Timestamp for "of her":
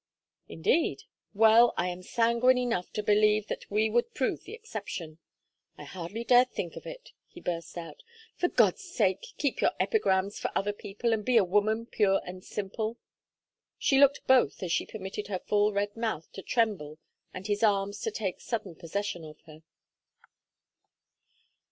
19.23-19.61